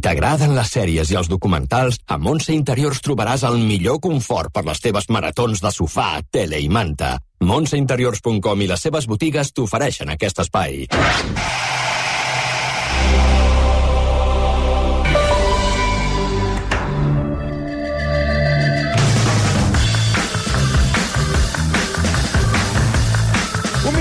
[0.00, 4.80] t'agraden les sèries i els documentals, a Montse Interiors trobaràs el millor confort per les
[4.80, 7.18] teves maratons de sofà, tele i manta.
[7.40, 10.84] Montseinteriors.com i les seves botigues t'ofereixen aquest espai.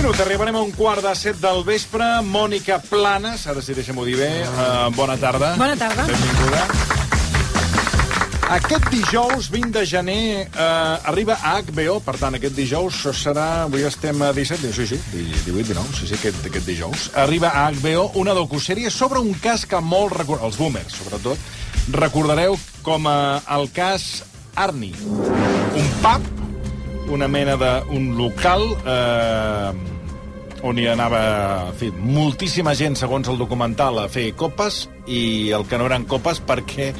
[0.09, 2.05] Minut, arribarem a un quart de set del vespre.
[2.25, 4.29] Mònica Planes, ara sí, deixem-ho dir bé.
[4.47, 5.51] Uh, bona tarda.
[5.59, 6.05] Bona tarda.
[6.09, 6.63] Benvinguda.
[8.49, 13.67] Aquest dijous, 20 de gener, eh, arriba a HBO, per tant, aquest dijous serà...
[13.67, 17.05] Avui estem a 17, sí, sí, 18, 19, sí, sí, aquest, aquest dijous.
[17.13, 20.41] Arriba a HBO una docusèrie sobre un cas que molt record...
[20.41, 21.37] els boomers, sobretot,
[21.93, 24.23] recordareu com a, el cas
[24.57, 24.97] Arnie.
[25.77, 26.33] Un pub,
[27.13, 27.73] una mena de...
[27.93, 28.65] un local...
[28.81, 29.97] Eh,
[30.63, 31.21] on hi anava
[31.69, 36.07] en fi, moltíssima gent, segons el documental, a fer copes, i el que no eren
[36.09, 36.91] copes perquè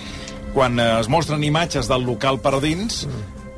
[0.53, 3.03] quan es mostren imatges del local per dins,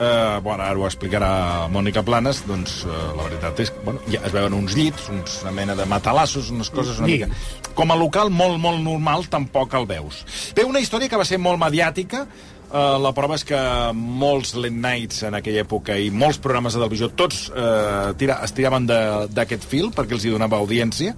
[0.02, 1.32] eh, bueno, ara ho explicarà
[1.72, 5.42] Mònica Planes, doncs eh, la veritat és que bueno, ja es veuen uns llits, uns,
[5.46, 7.30] una mena de matalassos, unes coses una mica...
[7.72, 10.26] Com a local molt, molt normal, tampoc el veus.
[10.58, 12.26] Bé, una història que va ser molt mediàtica,
[12.72, 13.58] Uh, la prova és que
[13.92, 18.56] molts late nights en aquella època i molts programes de televisió, tots uh, tira, es
[18.56, 21.12] tiraven d'aquest fil perquè els hi donava audiència,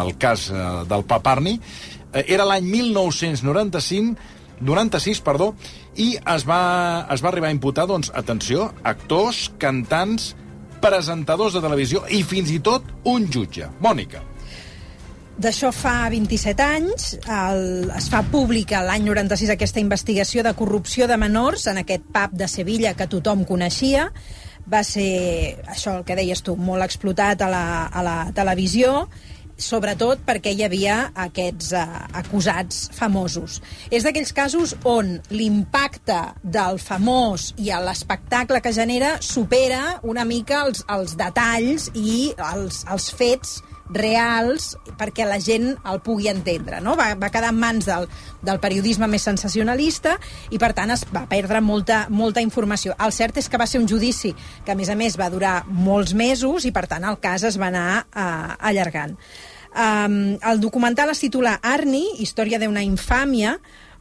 [0.00, 1.60] el cas uh, del Paparni.
[1.60, 4.34] Uh, era l'any 1995,
[4.66, 5.52] 96, perdó,
[5.94, 6.60] i es va,
[7.14, 10.32] es va arribar a imputar, doncs, atenció, actors, cantants,
[10.82, 13.70] presentadors de televisió i fins i tot un jutge.
[13.78, 14.26] Mònica.
[15.36, 21.18] D'això fa 27 anys, el, es fa pública l'any 96 aquesta investigació de corrupció de
[21.20, 24.06] menors en aquest pub de Sevilla que tothom coneixia.
[24.64, 29.04] Va ser, això el que deies tu, molt explotat a la, a la televisió,
[29.60, 31.84] sobretot perquè hi havia aquests uh,
[32.16, 33.60] acusats famosos.
[33.92, 40.80] És d'aquells casos on l'impacte del famós i l'espectacle que genera supera una mica els,
[40.88, 43.58] els detalls i els, els fets
[43.92, 46.80] reals perquè la gent el pugui entendre.
[46.84, 46.96] No?
[46.98, 48.08] Va, va quedar en mans del,
[48.46, 50.16] del periodisme més sensacionalista
[50.50, 52.96] i, per tant, es va perdre molta, molta informació.
[53.02, 55.58] El cert és que va ser un judici que, a més a més, va durar
[55.68, 59.16] molts mesos i, per tant, el cas es va anar uh, allargant.
[59.76, 63.58] Um, el documental es titula Arnie, història d'una infàmia,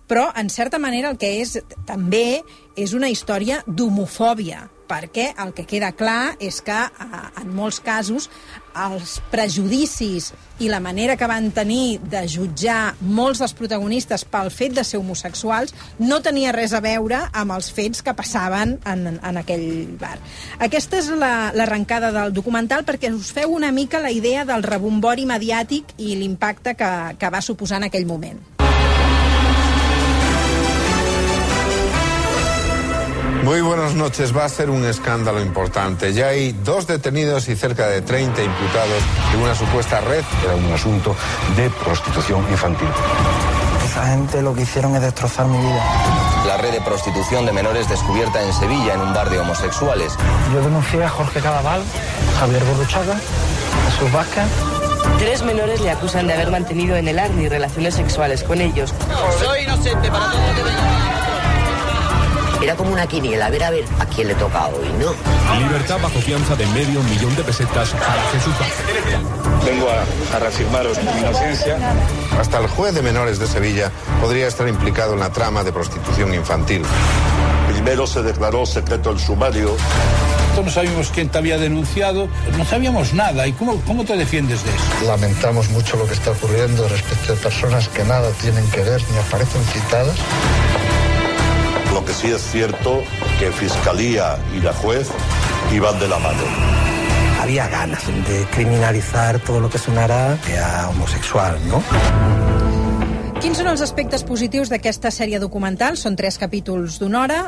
[0.07, 1.57] però, en certa manera, el que és
[1.87, 2.41] també
[2.77, 8.29] és una història d'homofòbia, perquè el que queda clar és que, eh, en molts casos,
[8.75, 14.73] els prejudicis i la manera que van tenir de jutjar molts dels protagonistes pel fet
[14.75, 19.37] de ser homosexuals no tenia res a veure amb els fets que passaven en, en
[19.39, 20.17] aquell bar.
[20.59, 24.63] Aquesta és la- l'arrencada la, del documental perquè us feu una mica la idea del
[24.63, 28.54] rebombori mediàtic i l'impacte que, que va suposar en aquell moment.
[33.45, 34.35] Muy buenas noches.
[34.35, 36.11] Va a ser un escándalo importante.
[36.13, 39.03] Ya hay dos detenidos y cerca de 30 imputados
[39.35, 40.23] en una supuesta red.
[40.43, 41.15] Era un asunto
[41.55, 42.87] de prostitución infantil.
[43.85, 45.83] Esa gente lo que hicieron es destrozar mi vida.
[46.47, 50.13] La red de prostitución de menores descubierta en Sevilla en un bar de homosexuales.
[50.51, 51.83] Yo denuncié a Jorge Cadaval,
[52.39, 53.15] Javier Borruchaga,
[53.91, 54.45] Jesús Vázquez.
[55.19, 58.91] Tres menores le acusan de haber mantenido en el Arni relaciones sexuales con ellos.
[59.39, 61.24] Soy inocente para todo lo que venga.
[62.65, 65.13] Era como una quiniela, a ver a ver a quién le toca hoy, ¿no?
[65.59, 69.63] Libertad bajo fianza de medio millón de pesetas para Jesús Vázquez.
[69.63, 71.77] Vengo a, a reafirmaros mi inocencia.
[72.39, 76.33] Hasta el juez de menores de Sevilla podría estar implicado en la trama de prostitución
[76.33, 76.81] infantil.
[77.71, 79.77] Primero se declaró secreto el sumario.
[80.55, 82.27] No sabíamos quién te había denunciado,
[82.57, 83.45] no sabíamos nada.
[83.45, 85.05] ¿Y cómo, cómo te defiendes de eso?
[85.05, 89.19] Lamentamos mucho lo que está ocurriendo respecto de personas que nada tienen que ver ni
[89.19, 90.15] aparecen citadas.
[92.05, 93.03] Que sí es cierto
[93.39, 95.09] que Fiscalía y la juez
[95.73, 96.43] iban de la mano.
[97.41, 101.83] Había ganas de criminalizar todo lo que sonara a homosexual, ¿no?
[103.41, 105.99] Quins són els aspectes positius d'aquesta sèrie documental?
[105.99, 107.39] Són tres capítols d'una hora.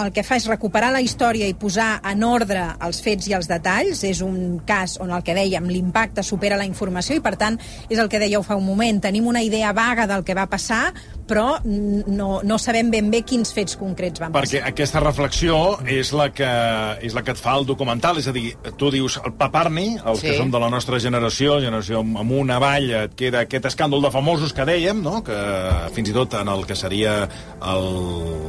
[0.00, 3.50] El que fa és recuperar la història i posar en ordre els fets i els
[3.50, 4.00] detalls.
[4.08, 7.58] És un cas on el que dèiem, l'impacte supera la informació i, per tant,
[7.90, 9.02] és el que dèieu fa un moment.
[9.04, 10.94] Tenim una idea vaga del que va passar,
[11.32, 14.68] però no, no sabem ben bé quins fets concrets van Perquè passar.
[14.68, 15.56] aquesta reflexió
[15.88, 16.50] és la, que,
[17.08, 18.18] és la que et fa el documental.
[18.20, 20.28] És a dir, tu dius el paparni, els Sí.
[20.28, 24.10] que som de la nostra generació, generació amb una vall, et queda aquest escàndol de
[24.12, 25.22] famosos que dèiem, no?
[25.24, 25.34] que
[25.96, 27.88] fins i tot en el que seria el,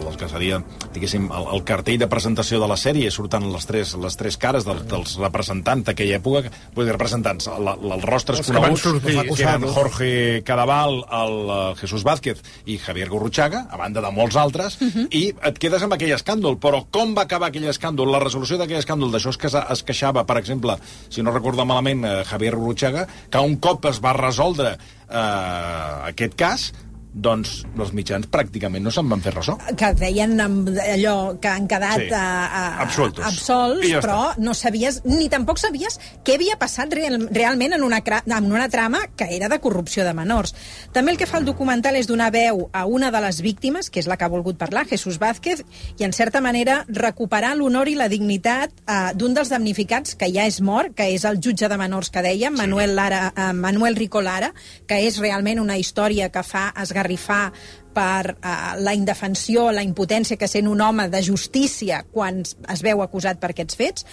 [0.09, 0.59] el que seria,
[0.93, 4.67] diguéssim, el, el cartell de presentació de la sèrie surten les tres, les tres cares
[4.67, 8.75] dels, dels representants d'aquella època, vull dir, representants, la, la, els rostres Els que van
[8.75, 9.17] coneguts, sortir.
[9.37, 10.11] que eren Jorge
[10.45, 14.87] Cadaval, el uh, Jesús Vázquez i i Javier Gurruchaga, a banda de molts altres, uh
[14.87, 15.07] -huh.
[15.11, 16.57] i et quedes amb aquell escàndol.
[16.59, 18.11] Però com va acabar aquell escàndol?
[18.11, 20.77] La resolució d'aquell escàndol, d'això es, que es queixava, per exemple,
[21.09, 24.77] si no recordo malament, eh, Javier Gurruchaga, que un cop es va resoldre
[25.09, 26.73] eh, aquest cas,
[27.13, 29.55] doncs els mitjans pràcticament no se'n van fer ressò.
[29.77, 32.07] Que deien allò que han quedat Sí.
[32.09, 32.13] sí.
[32.17, 33.19] a, a, Absolts.
[33.21, 37.83] absolts I ja però no sabies, ni tampoc sabies què havia passat real, realment en
[37.85, 40.55] una, en una trama que era de corrupció de menors.
[40.91, 44.01] També el que fa el documental és donar veu a una de les víctimes, que
[44.01, 45.63] és la que ha volgut parlar, Jesús Vázquez,
[45.99, 50.47] i en certa manera recuperar l'honor i la dignitat eh, d'un dels damnificats que ja
[50.49, 54.21] és mort, que és el jutge de menors que dèiem, Manuel, Lara, eh, Manuel Rico
[54.21, 54.53] Lara,
[54.87, 56.69] que és realment una història que fa
[57.03, 57.51] esgarrifar
[57.93, 63.03] per uh, la indefensió, la impotència que sent un home de justícia quan es veu
[63.03, 64.05] acusat per aquests fets.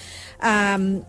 [0.42, 1.00] Um,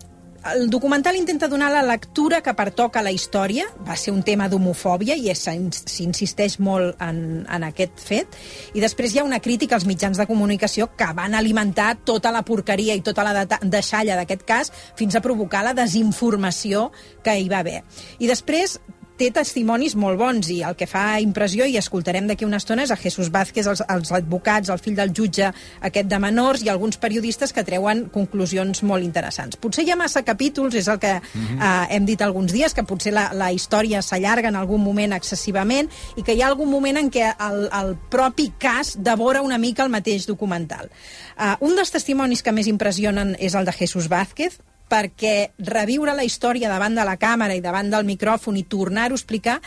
[0.42, 3.68] el documental intenta donar la lectura que pertoca a la història.
[3.86, 8.34] Va ser un tema d'homofòbia i s'insisteix molt en, en aquest fet.
[8.74, 12.42] I després hi ha una crítica als mitjans de comunicació que van alimentar tota la
[12.42, 16.88] porqueria i tota la deixalla d'aquest cas fins a provocar la desinformació
[17.22, 17.84] que hi va haver.
[18.18, 18.80] I després
[19.22, 22.90] té testimonis molt bons i el que fa impressió, i escoltarem d'aquí una estona, és
[22.90, 26.98] a Jesús Vázquez, els, els advocats, el fill del jutge aquest de menors i alguns
[26.98, 29.58] periodistes que treuen conclusions molt interessants.
[29.62, 31.60] Potser hi ha massa capítols, és el que Mhm.
[31.60, 35.90] eh, hem dit alguns dies, que potser la, la història s'allarga en algun moment excessivament
[36.16, 39.84] i que hi ha algun moment en què el, el propi cas devora una mica
[39.84, 40.90] el mateix documental.
[41.36, 44.58] Uh, un dels testimonis que més impressionen és el de Jesús Vázquez,
[44.92, 45.34] perquè
[45.72, 49.58] reviure la història davant de la càmera i davant del micròfon i tornar-ho a explicar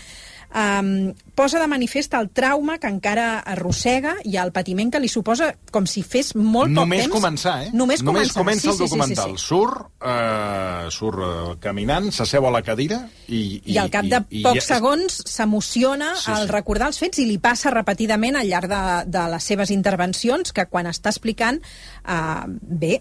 [0.54, 5.52] um, posa de manifest el trauma que encara arrossega i el patiment que li suposa
[5.72, 7.14] com si fes molt poc Només temps...
[7.14, 7.70] començar, eh?
[7.76, 9.36] Només, Només comença sí, el sí, documental.
[9.36, 9.48] Sí, sí, sí.
[9.48, 13.62] Surt, uh, surt uh, caminant, s'asseu a la cadira i...
[13.76, 16.54] I al cap de i, pocs i, segons s'emociona Sí, al sí.
[16.54, 20.68] recordar els fets i li passa repetidament al llarg de, de les seves intervencions que
[20.72, 23.00] quan està explicant uh, bé,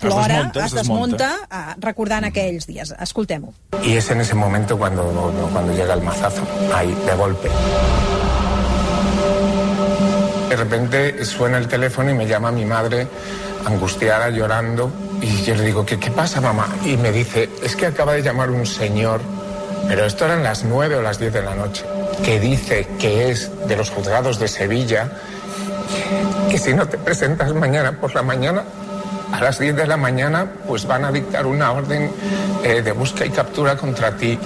[0.00, 2.94] plora, desmunta, es es desmunta, uh, recordant aquells dies.
[2.98, 3.54] Escoltem-ho.
[3.82, 5.04] Y es en ese momento cuando,
[5.52, 6.42] cuando llega el mazazo,
[6.74, 7.48] ahí, de golpe.
[10.48, 13.06] De repente suena el teléfono y me llama mi madre,
[13.66, 16.68] angustiada, llorando, y yo le digo, ¿qué, qué pasa, mamá?
[16.84, 19.20] Y me dice, es que acaba de llamar un señor,
[19.88, 21.84] pero esto eran las nueve o las diez de la noche,
[22.24, 25.10] que dice que es de los juzgados de Sevilla,
[26.50, 28.64] que si no te presentas mañana por la mañana,
[29.32, 32.10] a las 10 de la mañana, pues van a dictar una orden
[32.64, 34.38] eh, de busca y captura contra ti.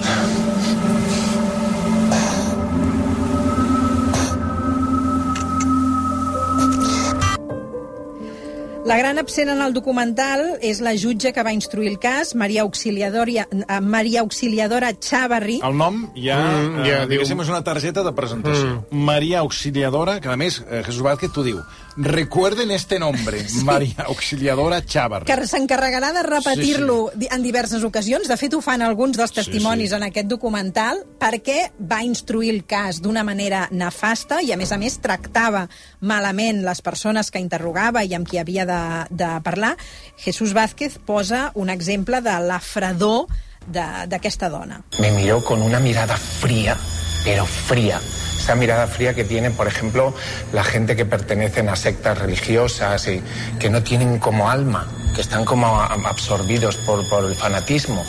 [8.85, 12.65] La gran absent en el documental és la jutge que va instruir el cas, Maria
[12.65, 15.61] Auxiliadora, eh, Maria Auxiliadora Chavarri.
[15.63, 18.83] El nom ja, Mm, ja diu- diguéssim, és una targeta de presentació.
[18.91, 18.97] Mm.
[19.05, 21.61] Maria Auxiliadora, que a més, eh, Jesús Vázquez t'ho diu.
[21.95, 23.63] Recuerden este nombre, sí.
[23.63, 25.25] Maria Auxiliadora Chavarri.
[25.27, 27.27] que s'encarregarà de repetir-lo sí, sí.
[27.31, 28.27] en diverses ocasions.
[28.27, 29.95] De fet, ho fan alguns dels testimonis sí, sí.
[29.95, 34.77] en aquest documental perquè va instruir el cas d'una manera nefasta i, a més a
[34.77, 35.69] més, tractava
[36.01, 38.72] malament les persones que interrogava i amb qui havia de,
[39.09, 39.77] de parlar.
[40.17, 43.27] Jesús Vázquez posa un exemple de la fredor
[43.67, 44.81] de- d'aquesta dona.
[44.99, 46.77] Me miró con una mirada fría,
[47.23, 47.99] pero fría.
[48.37, 50.13] Esa mirada fría que tiene, por ejemplo,
[50.51, 53.21] la gente que pertenecen a sectas religiosas y
[53.57, 58.03] que no tienen como alma, que están como absorbidos por, por el fanatismo.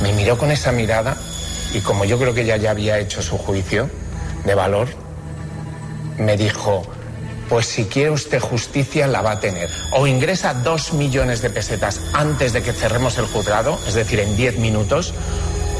[0.00, 1.16] Me miró con esa mirada
[1.74, 3.90] y como yo creo que ella ya había hecho su juicio
[4.44, 4.88] de valor,
[6.18, 6.82] me dijo,
[7.50, 9.68] pues si quiere usted justicia la va a tener.
[9.90, 14.36] O ingresa dos millones de pesetas antes de que cerremos el juzgado, es decir, en
[14.36, 15.12] diez minutos,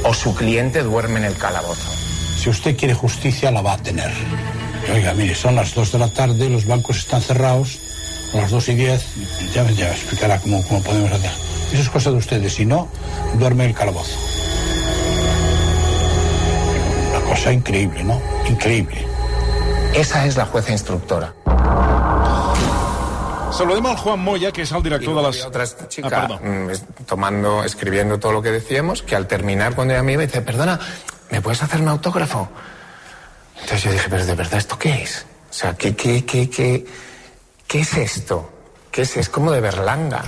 [0.03, 1.89] o su cliente duerme en el calabozo.
[2.37, 4.11] Si usted quiere justicia, la va a tener.
[4.93, 7.79] Oiga, mire, son las 2 de la tarde, los bancos están cerrados,
[8.35, 9.05] a las 2 y 10,
[9.55, 11.31] ya, ya explicará cómo, cómo podemos hacer.
[11.73, 12.89] Eso es cosa de ustedes, si no,
[13.35, 14.19] duerme en el calabozo.
[17.11, 18.21] Una cosa increíble, ¿no?
[18.49, 19.07] Increíble.
[19.95, 21.35] Esa es la jueza instructora.
[23.61, 25.43] Saludem al Juan Moya, que és el director de les...
[25.45, 26.39] Otra chica Ah, perdó.
[26.41, 30.23] mm, es- tomando, escribiendo todo lo que decíamos, que al terminar, cuando ella me iba,
[30.23, 30.81] dice, perdona,
[31.31, 32.49] ¿me puedes hacer un autógrafo?
[33.57, 35.27] Entonces yo dije, pero de verdad, ¿esto qué es?
[35.51, 36.87] O sea, ¿qué, qué, qué, qué,
[37.67, 38.51] qué es esto?
[38.91, 39.17] ¿Qué es?
[39.19, 40.25] Es como de Berlanga.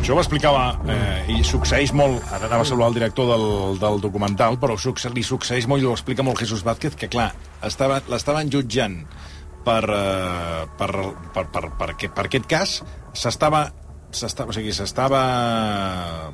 [0.00, 4.00] Això ho explicava, eh, i succeeix molt, ara anava a saludar el director del, del
[4.00, 7.30] documental, però succe, li succeeix molt i ho explica molt Jesús Vázquez, que clar,
[7.62, 9.00] l'estaven jutjant
[9.64, 10.90] per, eh, per,
[11.34, 12.80] per, per, per, per, per aquest cas,
[13.12, 13.66] s'estava
[14.12, 16.30] s'estava, o sigui, s'estava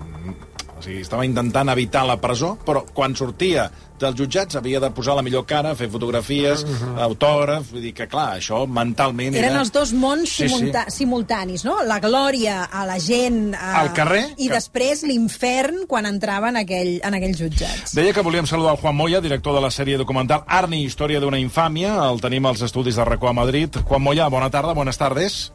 [0.77, 5.15] o sigui, estava intentant evitar la presó, però quan sortia dels jutjats havia de posar
[5.17, 6.99] la millor cara, fer fotografies, uh -huh.
[7.07, 9.61] autògraf, vull dir que, clar, això mentalment Eren era...
[9.61, 10.55] els dos mons Sí, sí.
[10.55, 11.83] simulta simultanis, no?
[11.83, 13.55] La glòria a la gent...
[13.55, 13.81] A...
[13.81, 17.95] Al carrer, I que- després l'infern quan entrava en aquell, en aquells jutjats.
[17.95, 21.39] Deia que volíem saludar el Juan Moya, director de la sèrie documental Arni, història d'una
[21.41, 22.11] infàmia.
[22.11, 23.75] El tenim als estudis de RACO a Madrid.
[23.89, 25.53] Juan Moya, bona tarda, buenas tardes.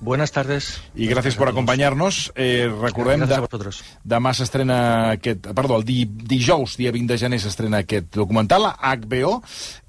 [0.00, 0.80] Buenas tardes.
[0.94, 2.32] Y gracias por acompañarnos.
[2.36, 3.72] Eh, recordem, Gràcies a de,
[4.14, 4.78] demà s'estrena
[5.16, 5.48] aquest...
[5.50, 9.40] Perdó, el di, dijous, dia 20 de gener, s'estrena aquest documental a HBO.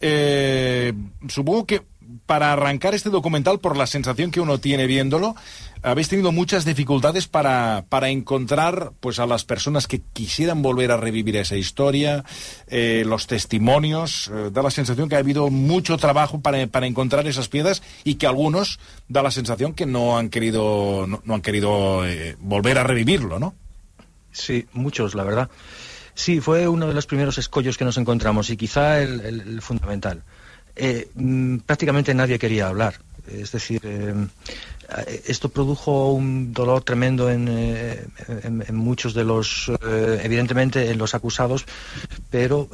[0.02, 0.94] Eh,
[1.28, 1.84] supongo que
[2.26, 5.36] para arrancar este documental, por la sensación que uno tiene viéndolo,
[5.82, 10.98] habéis tenido muchas dificultades para, para encontrar pues, a las personas que quisieran volver a
[10.98, 12.26] revivir esa historia,
[12.68, 14.30] eh, los testimonios.
[14.34, 18.16] eh, da la sensación que ha habido mucho trabajo para, para encontrar esas piezas y
[18.16, 22.84] que algunos da la sensación que no han querido, no, han querido eh, volver a
[22.84, 23.54] revivirlo, ¿no?
[24.32, 25.50] Sí, muchos, la verdad.
[26.14, 30.24] Sí, fue uno de los primeros escollos que nos encontramos y quizá el fundamental.
[30.82, 32.96] Eh, mm, prácticamente nadie quería hablar.
[33.28, 34.14] Es decir, eh,
[35.28, 38.06] esto produjo un dolor tremendo en, eh,
[38.72, 39.70] muchos de los,
[40.24, 41.66] evidentemente en los acusados,
[42.32, 42.70] pero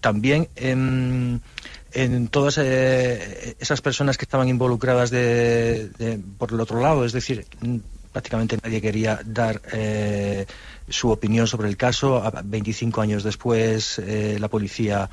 [0.00, 1.42] también en,
[2.30, 7.04] todas esas personas que estaban involucradas de- por el otro lado.
[7.04, 7.76] Es decir, mm,
[8.12, 9.60] prácticamente nadie quería dar
[10.88, 12.16] su opinión sobre el caso.
[12.24, 14.00] A- 25 años después,
[14.38, 15.10] la policía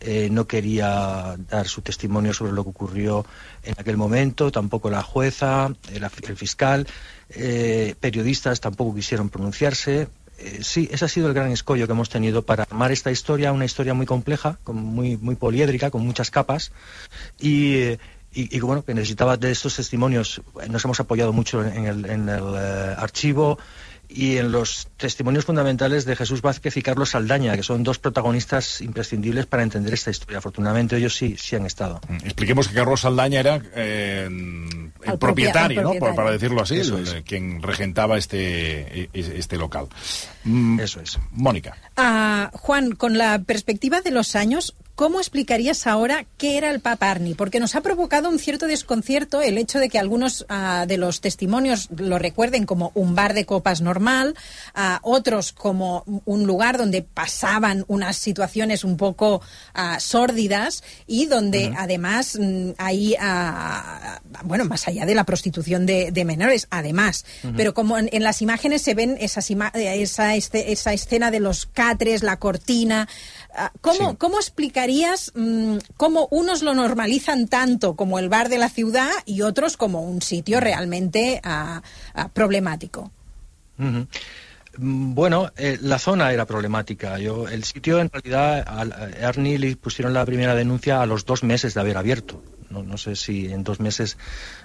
[0.00, 3.26] eh, no quería dar su testimonio sobre lo que ocurrió
[3.64, 6.86] en aquel momento, tampoco la jueza, el, fiscal,
[7.30, 10.08] eh, periodistas tampoco quisieron pronunciarse.
[10.38, 13.50] Eh, sí, ese ha sido el gran escollo que hemos tenido para armar esta historia,
[13.50, 16.70] una historia muy compleja, muy, muy poliédrica, con muchas capas,
[17.40, 17.98] y,
[18.60, 20.42] bueno, que necesitaba de estos testimonios.
[20.70, 22.56] Nos hemos apoyado mucho en el, en el,
[22.96, 23.58] archivo
[24.08, 28.80] y en los testimonios fundamentales de Jesús Vázquez y Carlos Saldaña, que son dos protagonistas
[28.80, 30.38] imprescindibles para entender esta historia.
[30.38, 32.00] Afortunadamente ellos sí, sí han estado.
[32.24, 34.24] Expliquemos que Carlos Saldaña era eh,
[35.04, 35.90] el, propietario, el ¿no?
[35.90, 36.16] propietario.
[36.16, 37.22] Para decirlo así, Eso el- es.
[37.24, 39.88] quien regentaba este, e- este local.
[40.44, 41.18] Mm, Eso es.
[41.32, 41.76] Mónica.
[41.96, 47.08] Ah, Juan, con la perspectiva de los años, ¿cómo explicarías ahora qué era el Papa
[47.08, 47.34] Arni?
[47.34, 51.20] Porque nos ha provocado un cierto desconcierto el hecho de que algunos ah, de los
[51.20, 54.34] testimonios lo recuerden como un bar de copas normal,
[54.74, 59.40] ah, otros como un lugar donde pasaban unas situaciones un poco
[59.72, 63.14] ah, sórdidas y donde además mm, hay,
[64.42, 67.24] bueno, más allá de la prostitución de, de menores, además,
[67.56, 71.30] pero como en, en las imágenes se ven esas ima- eh, esa, este- esa escena
[71.30, 73.08] de los catres, la cortina.
[73.54, 78.68] Ah, ¿Cómo, ¿Cómo explicarías mm, cómo unos lo normalizan tanto como el bar de la
[78.68, 81.82] ciudad y otros como un sitio realmente ah,
[82.14, 83.10] ah, problemático?
[83.76, 84.02] Mm,
[84.80, 87.18] Bueno, eh, la zona era problemática.
[87.18, 91.24] Yo, el sitio, en realidad, al- a Ernie le pusieron la primera denuncia a los
[91.24, 92.40] dos meses de haber abierto.
[92.70, 94.18] No, no sé si en dos meses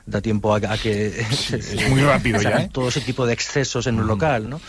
[0.05, 1.07] da tiempo a, a que
[1.53, 2.69] es muy rápido se ya, hagan ¿eh?
[2.71, 4.59] todo ese tipo de excesos en un local, ¿no?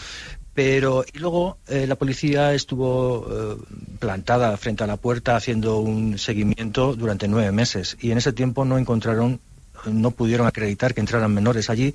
[0.54, 3.56] Pero y luego eh, la policía estuvo eh,
[3.98, 8.64] plantada frente a la puerta haciendo un seguimiento durante nueve meses y en ese tiempo
[8.64, 9.40] no encontraron,
[9.86, 11.92] no pudieron acreditar que entraran menores allí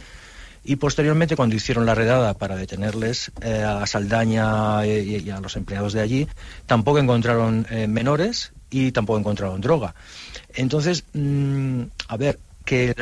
[0.62, 5.94] y posteriormente, cuando hicieron la redada para detenerles eh, a Saldaña y, a los empleados
[5.94, 6.28] de allí,
[6.66, 9.96] tampoco encontraron menores y tampoco encontraron droga.
[10.54, 12.94] Entonces, mm, a ver, que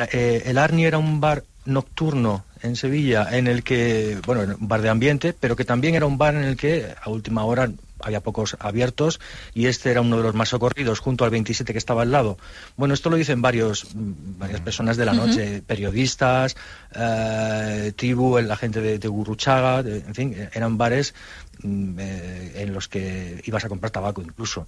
[0.46, 4.88] el Arni era un bar nocturno en Sevilla, en el que, bueno, un bar de
[4.88, 7.70] ambiente, pero que también era un bar en el que a última hora
[8.00, 9.18] había pocos abiertos
[9.54, 12.38] y este era uno de los más socorridos junto al 27 que estaba al lado.
[12.76, 16.56] Bueno, esto lo dicen varios, mm, varias personas de la noche, periodistas,
[16.94, 21.14] eh, Tribu, la gente de, de Gurruchaga, de- en fin, eran bares
[21.62, 24.66] mm, eh, en los que ibas a comprar tabaco incluso.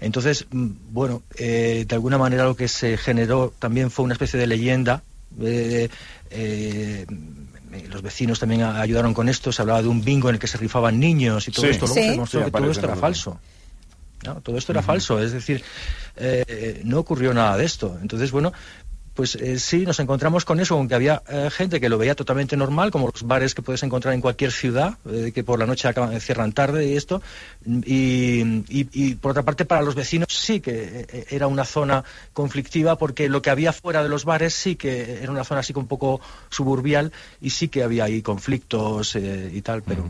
[0.00, 4.38] Entonces, mm, bueno, eh, de alguna manera lo que se generó también fue una especie
[4.40, 5.02] de leyenda.
[5.40, 5.88] Eh,
[6.30, 7.06] eh,
[7.90, 10.58] los vecinos también ayudaron con esto, se hablaba de un bingo en el que se
[10.58, 11.70] rifaban niños y todo Sí.
[11.72, 11.86] esto.
[11.86, 12.02] Luego Sí.
[12.04, 13.40] se demostró Sí, que todo esto era falso.
[14.24, 14.34] ¿no?
[14.40, 15.64] Todo esto era falso, es decir,
[16.16, 17.98] eh, no ocurrió nada de esto.
[18.00, 18.52] Entonces, bueno,
[19.14, 22.56] pues eh, sí, nos encontramos con eso, aunque había eh, gente que lo veía totalmente
[22.56, 25.86] normal, como los bares que puedes encontrar en cualquier ciudad, eh, que por la noche
[25.88, 27.20] acaban, cierran tarde y esto.
[27.66, 32.96] Y, y- por otra parte, para los vecinos sí que eh, era una zona conflictiva,
[32.96, 35.86] porque lo que había fuera de los bares sí que era una zona así un
[35.86, 40.04] poco suburbial y sí que había ahí conflictos y tal, pero.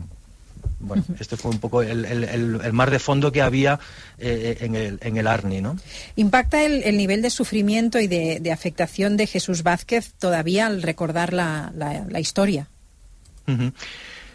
[0.79, 3.79] Bueno, este fue un poco el, el- el- el mar de fondo que había
[4.17, 5.77] eh, en, el, en el Arni, ¿no?
[6.17, 10.81] ¿Impacta el, el nivel de sufrimiento y de, de afectación de Jesús Vázquez todavía al
[10.81, 12.67] recordar la, la- la historia?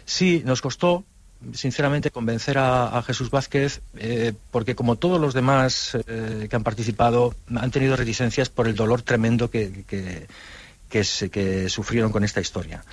[0.05, 1.03] Sí, nos costó,
[1.53, 6.63] sinceramente, convencer a, a Jesús Vázquez, eh, porque como todos los demás eh, que han
[6.63, 10.27] participado, han tenido reticencias por el dolor tremendo que, que,
[10.89, 12.83] que se- que sufrieron con esta historia.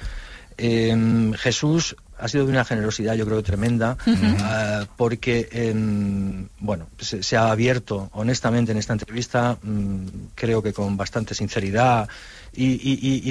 [0.58, 3.96] Eh, Jesús ha sido de una generosidad, yo creo, tremenda,
[4.40, 10.72] ah, porque, em, bueno, se, se ha abierto honestamente en esta entrevista, mm, creo que
[10.72, 12.08] con bastante sinceridad,
[12.54, 12.72] y,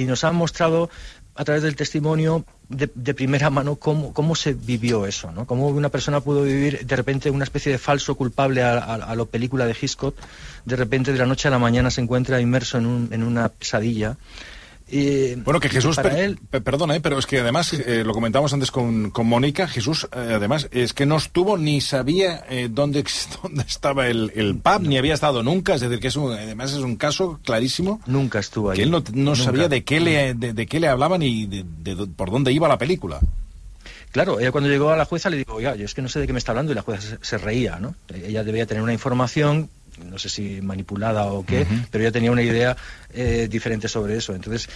[0.00, 0.88] y- nos ha mostrado
[1.34, 5.46] a través del testimonio de, de primera mano cómo, cómo se vivió eso, ¿no?
[5.46, 9.14] Cómo una persona pudo vivir de repente una especie de falso culpable a, a, a
[9.16, 10.16] lo película de Hitchcock,
[10.64, 13.48] de repente de la noche a la mañana se encuentra inmerso en, un- en una
[13.50, 14.16] pesadilla.
[14.88, 18.04] Y- Bueno, que Jesús, para per- él pe- perdona, eh, pero es que además, eh,
[18.04, 22.44] lo comentábamos antes con, con Mónica, Jesús, eh, además, es que no estuvo ni sabía
[22.48, 23.04] eh, dónde,
[23.42, 26.72] dónde estaba el, el pub, ni había estado nunca, es decir, que es un- además
[26.72, 28.00] es un caso clarísimo.
[28.06, 28.76] Nunca estuvo ahí.
[28.76, 31.64] Que él no, no sabía de qué, le, de, de qué le hablaban y de,
[32.14, 33.18] por dónde iba la película.
[34.12, 36.20] Claro, ella cuando llegó a la jueza le digo, oiga, yo es que no sé
[36.20, 37.94] de qué me está hablando y la jueza se, se reía, ¿no?
[38.14, 39.68] Ella debía tener una información,
[40.04, 42.76] no sé si manipulada o qué, pero ella tenía una idea
[43.12, 44.34] eh, diferente sobre eso.
[44.34, 44.68] Entonces,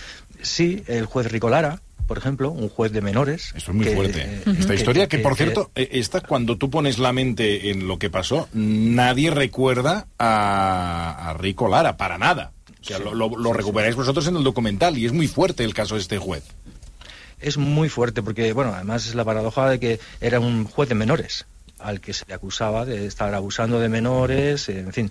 [0.43, 3.53] sí, el juez Ricolara, por ejemplo, un juez de menores.
[3.55, 4.21] Esto es muy que, fuerte.
[4.23, 7.99] eh, Esta historia, que, por cierto, eh, esta, cuando tú pones la mente en lo
[7.99, 12.53] que pasó, nadie recuerda a, a Rico Lara, para nada.
[12.81, 15.75] O sea, lo, lo- lo recuperáis vosotros en el documental y es muy fuerte el
[15.75, 16.43] caso de este juez.
[17.39, 20.95] es muy fuerte porque, bueno, además es la paradoja de que era un juez de
[20.95, 21.47] menores
[21.83, 25.11] al que se le acusaba de estar abusando de menores, eh, en fin.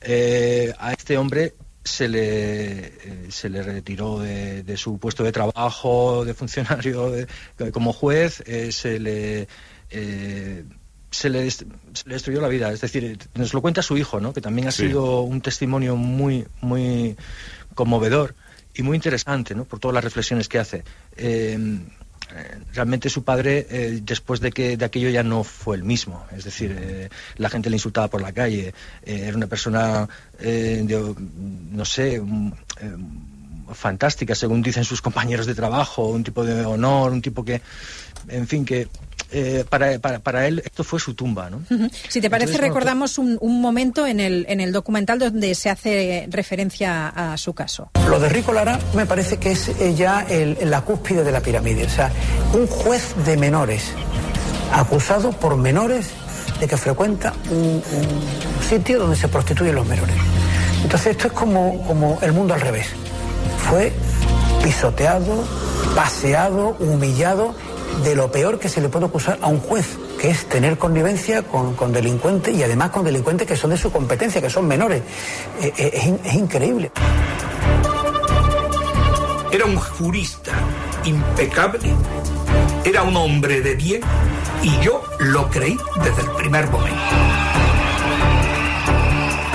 [0.00, 5.32] Eh, a este hombre se le, eh, se le retiró de, de su puesto de
[5.32, 7.26] trabajo de funcionario de-
[7.72, 9.48] como juez, eh, se le...
[11.10, 14.20] se le, dest- se le destruyó la vida, es decir, nos lo cuenta su hijo,
[14.20, 14.32] ¿no?
[14.32, 14.86] que también ha Sí.
[14.86, 17.16] sido un testimonio muy, muy
[17.74, 18.34] conmovedor
[18.74, 19.64] y muy interesante, ¿no?
[19.64, 20.84] por todas las reflexiones que hace.
[21.16, 21.58] Eh,
[22.72, 26.24] realmente su padre, eh, después de que de aquello ya no fue el mismo.
[26.36, 28.74] Es decir, eh, la gente le insultaba por la calle.
[29.02, 30.08] eh, era una persona,
[30.38, 31.14] eh, de,
[31.72, 32.22] no sé, eh,
[33.72, 37.60] fantástica, según dicen sus compañeros de trabajo, un tipo de honor, un tipo que,
[38.28, 38.88] en fin, que
[39.32, 41.62] eh, para, para, para él esto fue su tumba, ¿no?
[42.08, 45.70] Si te parece, Entonces, recordamos un, un momento en el, en el documental donde se
[45.70, 47.90] hace referencia a su caso.
[48.08, 51.40] Lo de Rico Lara me parece que es eh, ya el- la cúspide de la
[51.40, 51.84] pirámide.
[51.84, 52.10] O sea,
[52.54, 53.92] un juez de menores
[54.72, 56.08] acusado por menores
[56.58, 60.16] de que frecuenta un, un sitio donde se prostituyen los menores.
[60.82, 62.86] Entonces esto es como, como el mundo al revés.
[63.68, 63.92] Fue
[64.62, 65.44] pisoteado,
[65.94, 67.54] paseado, humillado
[68.04, 71.42] de lo peor que se le puede acusar a un juez, que es tener connivencia
[71.42, 75.02] con, con delincuentes y además con delincuentes que son de su competencia, que son menores.
[75.60, 76.90] Eh, eh, es es increíble.
[79.52, 80.52] Era un jurista
[81.04, 81.92] impecable,
[82.84, 84.00] era un hombre de bien
[84.62, 87.00] y yo lo creí desde el primer momento.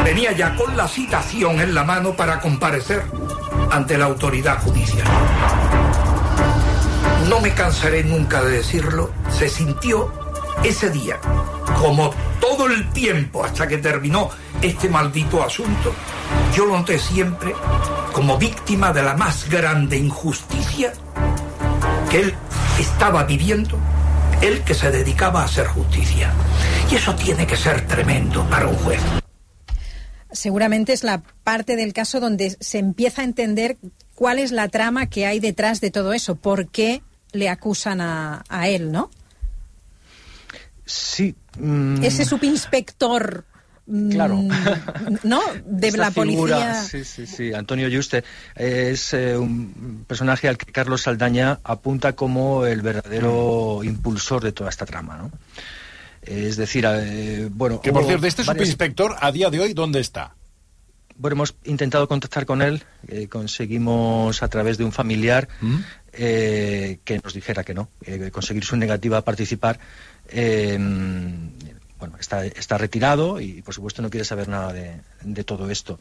[0.04, 3.04] Venía ya con la citación en la mano para comparecer
[3.71, 5.08] ante la autoridad judicial.
[7.30, 10.12] No me cansaré nunca de decirlo, se sintió
[10.64, 11.20] ese día,
[11.80, 14.30] como todo el tiempo hasta que terminó
[14.62, 15.94] este maldito asunto,
[16.56, 17.54] yo lo noté siempre
[18.14, 20.94] como víctima de la más grande injusticia
[22.10, 22.34] que él
[22.80, 23.78] estaba viviendo,
[24.42, 26.32] él que se dedicaba a hacer justicia.
[26.92, 29.02] Y eso tiene que ser tremendo para un juez.
[30.32, 33.78] Seguramente es la parte del caso donde se empieza a entender
[34.14, 37.02] cuál es la trama que hay detrás de todo eso, por qué
[37.36, 39.10] le acusan a, a él, ¿no?
[40.86, 41.36] Sí.
[41.60, 43.45] mm, Ese subinspector.
[43.88, 44.39] mm, Claro.
[45.24, 45.41] ¿No?
[45.65, 46.84] De Esta la figura, policía.
[46.84, 47.54] Sí, sí, sí.
[47.54, 48.24] Antonio Yuste
[48.56, 54.69] es eh, un personaje al que Carlos Saldaña apunta como el verdadero impulsor de toda
[54.69, 55.32] esta trama, ¿no?
[56.21, 57.82] Es decir, eh, bueno...
[57.82, 60.36] Que por cierto, este varias- subinspector a día de hoy, ¿dónde está?
[61.17, 65.76] Bueno, hemos intentado contactar con él, eh, conseguimos a través de un familiar ¿Mm?
[66.17, 67.89] Eh, que nos dijera que no,
[68.32, 69.80] conseguir su negativa a participar.
[70.30, 70.78] eh,
[71.97, 75.99] bueno, está, está retirado y por supuesto no quiere saber nada de, de todo esto.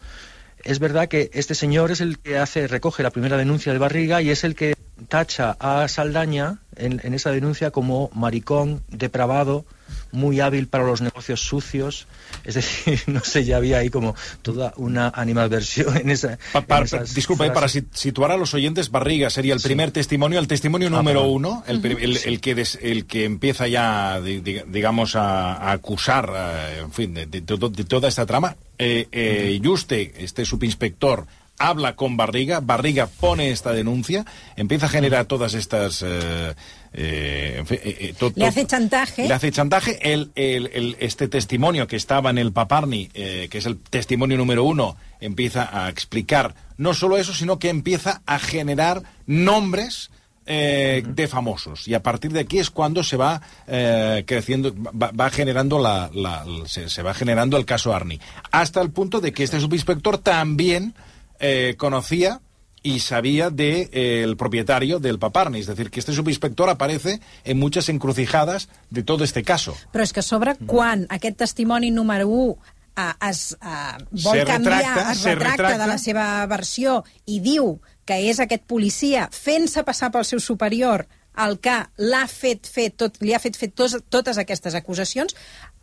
[0.62, 4.22] Es verdad que este señor es el que hace, recoge la primera denuncia de Barriga
[4.22, 4.73] y es el que
[5.14, 9.64] tacha a Saldaña en, en esa denuncia como maricón, depravado,
[10.10, 12.08] muy hábil para los negocios sucios.
[12.42, 16.36] Es decir, no sé, ya había ahí como toda una animadversión en esa.
[16.52, 19.92] Pa- pa- en esas disculpa, eh, para situar a los oyentes, Barriga sería el primer
[19.92, 24.20] testimonio, el testimonio Ah, número uno, el, el- el que des- el que empieza ya,
[24.20, 27.40] di- di- digamos, a, a acusar, eh, en fin, de, de
[27.84, 28.56] toda esta trama.
[28.78, 31.26] Eh, eh, Yuste, este subinspector,
[31.58, 34.24] habla con Barriga, Barriga pone esta denuncia,
[34.56, 36.02] empieza a generar todas estas...
[36.02, 36.54] eh,
[36.96, 39.26] eh, eh, eh, to- Le hace chantaje.
[39.26, 40.12] le hace chantaje.
[40.12, 44.36] El, el- el- este testimonio que estaba en el Paparni, eh, que es el testimonio
[44.36, 50.10] número uno, empieza a explicar no solo eso, sino que empieza a generar nombres
[50.46, 51.88] eh, de famosos.
[51.88, 56.10] Y a partir de aquí es cuando se va eh, creciendo, va, va generando la,
[56.12, 58.20] la- se, se va generando el caso Arni.
[58.52, 60.94] Hasta el punto de que este subinspector también
[61.40, 62.40] eh, conocía
[62.84, 65.58] y sabía del de, eh, propietario del Paparni.
[65.58, 69.74] Es decir, que este subinspector aparece en muchas encrucijadas de todo este caso.
[69.90, 72.58] Però és que a sobre, quan aquest testimoni número 1
[72.96, 75.78] eh, es eh, vol Se canviar, retracta, es retracta, retracta.
[75.78, 81.06] de la seva versió i diu que és aquest policia fent-se passar pel seu superior
[81.40, 85.34] el que l'ha fet fer tot, li ha fet fer tos, totes aquestes acusacions,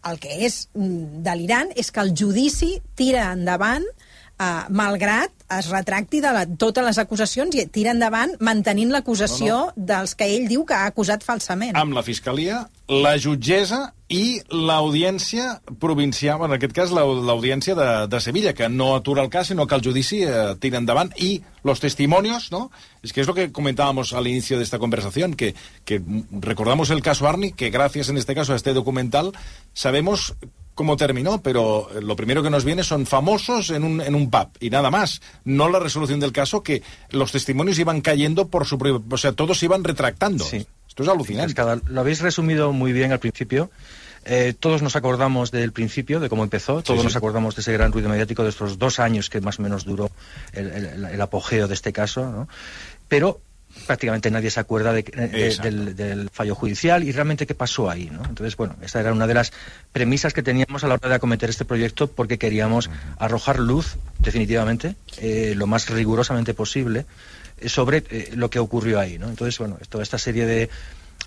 [0.07, 3.85] el que és mm, delirant és que el judici tira endavant
[4.41, 9.65] Uh, malgrat es retracti de la, totes les acusacions i tira endavant mantenint l'acusació No,
[9.75, 11.75] no, dels que ell diu que ha acusat falsament.
[11.77, 18.19] Amb la fiscalia, la jutgessa i l'audiència provincial, en aquest cas l'au- l'audiència de, de
[18.23, 21.79] Sevilla, que no atura el cas, sinó que el judici eh, tira endavant y los
[21.79, 22.71] testimonios, ¿no?
[23.03, 25.53] Es que es lo que comentábamos al inicio de esta conversación, que,
[25.85, 26.01] que
[26.31, 29.33] recordamos el caso Arni, que gracias en este caso a este documental
[29.73, 30.33] sabemos
[30.75, 34.49] cómo terminó, pero lo primero que nos viene son famosos en un, en un pub
[34.59, 35.21] y nada más.
[35.43, 39.03] No la resolución del caso, que los testimonios iban cayendo por su propio...
[39.09, 40.43] O sea, todos se iban retractando.
[40.43, 40.65] Sí.
[40.87, 41.55] Esto es alucinante.
[41.87, 43.71] Lo habéis resumido muy bien al principio.
[44.25, 47.05] Eh, todos nos acordamos del principio, de cómo empezó, todos sí.
[47.05, 49.83] nos acordamos de ese gran ruido mediático de estos dos años que más o menos
[49.83, 50.11] duró
[50.53, 52.47] el, el- el apogeo de este caso, ¿no?
[53.07, 53.41] Pero
[53.87, 58.09] prácticamente nadie se acuerda de- de- del, del fallo judicial y realmente qué pasó ahí,
[58.11, 58.23] ¿no?
[58.25, 59.51] Entonces, bueno, esta era una de las
[59.91, 64.95] premisas que teníamos a la hora de acometer este proyecto porque queríamos arrojar luz, definitivamente,
[65.17, 67.05] eh, lo más rigurosamente posible,
[67.59, 69.27] eh, sobre eh, lo que ocurrió ahí, ¿no?
[69.29, 70.69] Entonces, bueno, toda esta serie de...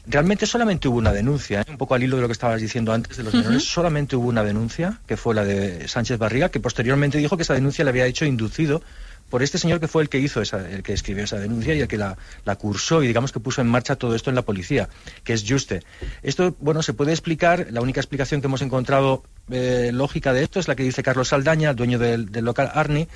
[0.06, 1.64] Realmente solamente hubo una denuncia, ¿eh?
[1.70, 4.28] un poco al hilo de lo que estabas diciendo antes de los menores, solamente hubo
[4.28, 7.90] una denuncia, que fue la de Sánchez Barriga, que posteriormente dijo que esa denuncia le
[7.90, 8.82] había hecho inducido
[9.30, 11.80] por este señor que fue el que hizo esa, el que escribió esa denuncia y
[11.80, 14.42] el que la, la cursó y digamos que puso en marcha todo esto en la
[14.42, 14.88] policía,
[15.24, 15.82] que es Juste.
[16.22, 20.60] Esto, bueno, se puede explicar, la única explicación que hemos encontrado eh, lógica de esto
[20.60, 23.08] es la que dice Carlos Saldaña, dueño del, local Arni,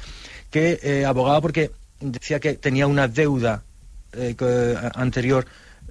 [0.50, 3.62] que eh, abogaba porque decía que tenía una deuda
[4.12, 4.34] eh,
[4.94, 5.46] anterior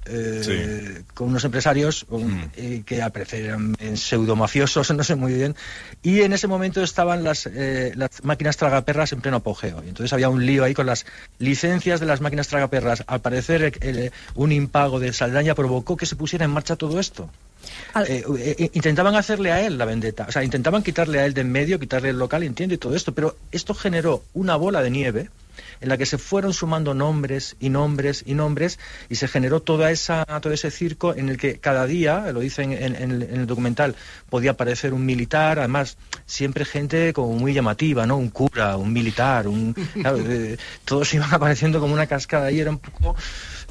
[0.09, 5.55] eh, con unos empresarios un- eh, que eran eh, pseudomafiosos, no sé muy bien,
[6.03, 9.83] y en ese momento estaban las, eh, las máquinas tragaperras en pleno apogeo.
[9.85, 11.05] Y entonces había un lío ahí con las
[11.39, 13.03] licencias de las máquinas tragaperras.
[13.07, 16.99] Al parecer eh, eh, un impago de Saldaña provocó que se pusiera en marcha todo
[16.99, 17.29] esto.
[18.07, 18.23] Eh,
[18.59, 21.51] eh, intentaban hacerle a él la vendetta, o sea, intentaban quitarle a él de en
[21.51, 25.29] medio, quitarle el local, entiendo, y todo esto, pero esto generó una bola de nieve
[25.81, 29.91] en la que se fueron sumando nombres y nombres y nombres y se generó toda
[29.91, 33.47] esa, todo ese circo en el que cada día, lo dicen en, el, en el
[33.47, 33.95] documental,
[34.29, 38.17] podía aparecer un militar, además siempre gente como muy llamativa, ¿no?
[38.17, 39.75] Un cura, un militar, un,
[40.85, 43.15] todos iban apareciendo como una cascada y era un poco...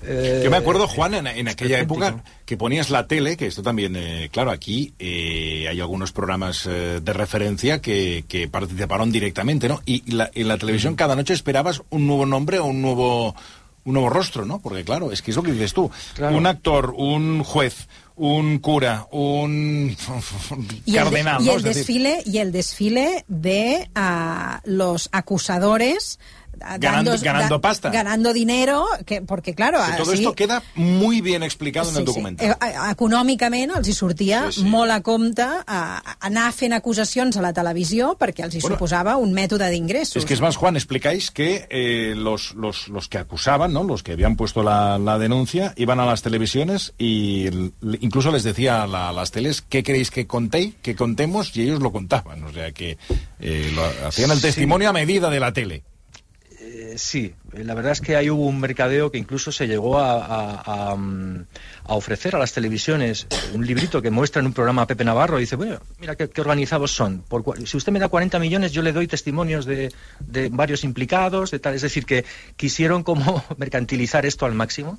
[0.02, 3.62] eh, Yo me acuerdo, Juan, en, en aquella época que ponías la tele, que esto
[3.62, 9.68] también, eh, claro, aquí eh, hay algunos programas eh, de referencia que, que participaron directamente,
[9.68, 9.80] ¿no?
[9.86, 13.34] Y la- en la televisión cada noche esperabas un nuevo nombre o un nuevo,
[13.84, 14.58] un nuevo rostro, ¿no?
[14.60, 15.90] Porque claro, es que es lo que dices tú.
[16.14, 16.36] Claro.
[16.36, 19.94] Un actor, un juez, un cura, un
[20.86, 25.08] Y el, de- cardenal, y el Es decir, desfile y el desfile de ah, los
[25.12, 26.18] acusadores
[26.58, 27.90] Ganando- dando- ganando pasta.
[27.90, 32.00] ganando dinero que porque claro que todo así- esto queda muy bien explicado en el
[32.00, 32.06] Sí, sí.
[32.06, 32.46] documental.
[32.60, 34.64] Eh, econòmicament els hi sortia Sí, sí, sí.
[34.66, 34.70] sí.
[34.70, 38.76] molt a compte a, a anar fent acusacions a la televisió perquè els hi Bueno,
[38.76, 40.16] suposava un mètode d'ingressos.
[40.16, 43.84] Es que es más, Juan, explicáis que eh, los, los, los que acusaban, ¿no?
[43.84, 47.46] los que habían puesto la, la denuncia, iban a las televisiones y
[48.00, 51.62] incluso les decía a, la- a las teles qué queréis que contéis, que contemos, y
[51.62, 52.42] ellos lo contaban.
[52.44, 52.96] O sea que
[53.40, 54.42] eh, lo- hacían el Sí.
[54.44, 55.82] testimonio a medida de la tele.
[56.96, 61.44] Sí, la verdad es que ahí hubo un mercadeo que incluso se llegó a, mm,
[61.88, 65.42] ofrecer a las televisiones un librito que muestra en un programa a Pepe Navarro y
[65.42, 67.20] dice, bueno, mira qué, organizados son.
[67.20, 71.50] Por si usted me da 40 millones, yo le doy testimonios de, de varios implicados,
[71.50, 71.74] de tal.
[71.74, 72.24] Es decir, que
[72.56, 74.98] quisieron como mercantilizar esto al máximo.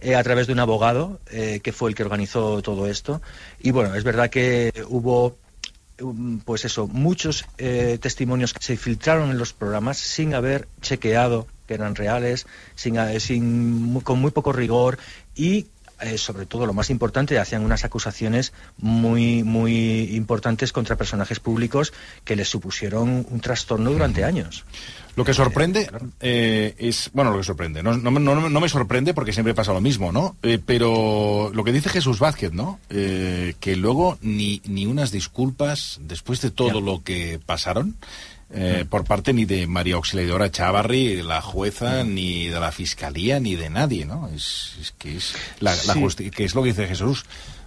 [0.00, 3.20] eh, a través de un abogado eh, que fue el que organizó todo esto
[3.60, 5.36] y bueno es verdad que hubo
[6.44, 11.74] pues eso, muchos eh, testimonios que se filtraron en los programas sin haber chequeado que
[11.74, 14.98] eran reales, sin, eh, sin, con muy poco rigor
[15.34, 15.66] y
[16.00, 21.92] eh, sobre todo lo más importante, hacían unas acusaciones muy, muy importantes contra personajes públicos
[22.24, 24.64] que les supusieron un trastorno durante años.
[25.18, 29.14] Lo que sorprende eh, es, bueno, lo que sorprende, no, no, no, no me sorprende
[29.14, 30.36] porque siempre pasa lo mismo, ¿no?
[30.44, 32.78] Eh, pero lo que dice Jesús Vázquez, ¿no?
[32.88, 37.96] Eh, que luego ni, ni unas disculpas después de todo lo que pasaron.
[38.50, 43.56] Eh, por parte ni de María Auxiliadora Chavarri, la jueza, ni de la fiscalía, ni
[43.56, 44.28] de nadie, ¿no?
[44.34, 46.30] Es, es que es la, la Sí.
[46.30, 47.24] que es lo que dice Jesús.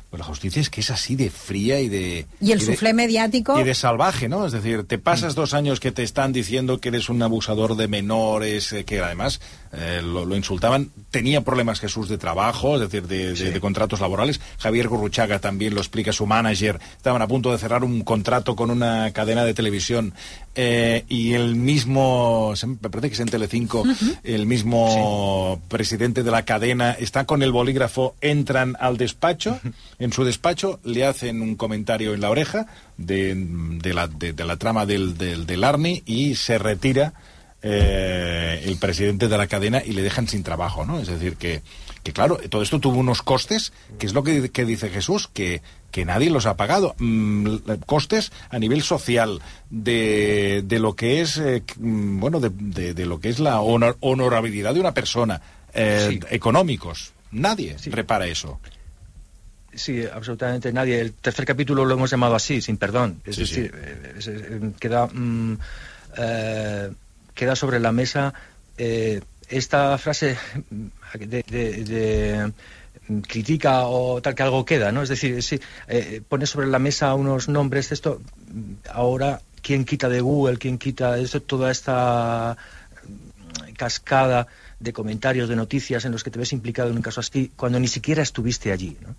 [0.09, 3.57] Pues la justicia es que es así de fría y de Y el suflé mediático...
[3.57, 4.45] y de salvaje, ¿no?
[4.45, 7.87] Es decir, te pasas dos años que te están diciendo que eres un abusador de
[7.87, 9.39] menores, eh, que además
[9.71, 10.91] eh, lo, lo insultaban.
[11.11, 14.41] Tenía problemas Jesús de trabajo, es decir, de, de- de contratos laborales.
[14.59, 16.77] Javier Gurruchaga también lo explica, su manager.
[16.97, 20.13] Estaban a punto de cerrar un contrato con una cadena de televisión
[20.53, 23.83] eh, y el mismo, me parece que es en Telecinco,
[24.23, 29.59] el mismo presidente de la cadena está con el bolígrafo, entran al despacho,
[29.99, 34.45] en su despacho le hacen un comentario en la oreja de, de la, de, de
[34.45, 37.13] la trama del, del, del Arni y se retira
[37.63, 40.99] eh, el presidente de la cadena y le dejan sin trabajo, ¿no?
[40.99, 41.61] Es decir, que,
[42.03, 45.61] que claro, todo esto tuvo unos costes, que es lo que, que dice Jesús, que,
[45.91, 46.95] que nadie los ha pagado.
[46.99, 52.93] Mm, costes a nivel social, de, de lo que es, eh, mm, bueno, de, de-
[52.93, 55.41] de lo que es la honor- honorabilidad de una persona,
[55.73, 57.11] eh, económicos.
[57.31, 58.59] Nadie repara eso.
[59.73, 60.99] Sí, absolutamente nadie.
[60.99, 63.21] El tercer capítulo lo hemos llamado así, sin perdón.
[63.25, 63.61] Es Sí, sí.
[63.61, 65.57] decir, eh, es- queda, mm,
[66.17, 66.91] eh,
[67.33, 68.33] queda sobre la mesa
[69.47, 70.37] esta frase
[71.19, 72.51] de,
[73.27, 75.01] critica o tal que algo queda, ¿no?
[75.01, 78.21] Es decir, si eh, sobre la mesa unos nombres esto,
[78.89, 80.57] ahora, ¿quién quita de Google?
[80.57, 81.41] ¿Quién quita esto?
[81.41, 82.57] Toda esta
[83.03, 84.47] mm, cascada
[84.79, 87.79] de comentarios, de noticias en los que te ves implicado en un caso así, cuando
[87.79, 89.15] ni siquiera estuviste allí, ¿no?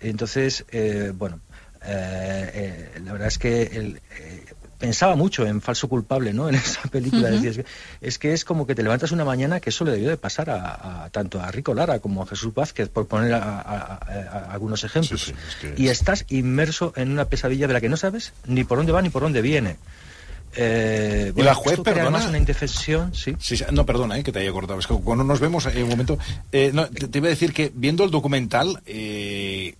[0.00, 1.40] Entonces, eh, bueno,
[1.82, 2.50] eh,
[2.94, 4.44] eh, la verdad es que el, eh,
[4.80, 6.48] pensaba mucho en Falso Culpable, ¿no?
[6.50, 7.28] En esa película.
[7.28, 7.40] Ujú.
[7.40, 7.64] Decía, es, que,
[8.00, 10.50] es que es como que te levantas una mañana que eso le debió de pasar
[10.50, 14.38] a, a- tanto a Rico Lara como a Jesús Vázquez, por poner a, a- a-
[14.48, 15.32] a algunos ejemplos.
[15.76, 19.02] Y estás inmerso en una pesadilla de la que no sabes ni por dónde va
[19.02, 19.76] ni por dónde viene.
[20.56, 22.16] Eh, y bueno, la juez, esto crea perdona.
[22.16, 23.36] además una indefensión, sí.
[23.38, 24.80] Sí, sí, no, perdona, eh, que te haya cortado.
[24.80, 26.18] Es que cuando nos vemos en un momento.
[26.50, 28.80] eh, no, te, te iba a decir que viendo el documental.
[28.86, 29.76] Eh,